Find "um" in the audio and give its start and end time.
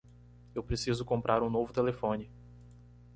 1.43-1.49